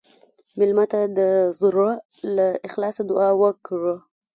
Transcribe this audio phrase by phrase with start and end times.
[0.57, 1.19] مېلمه ته د
[1.59, 1.89] زړه
[2.35, 3.95] له اخلاصه دعا وکړه.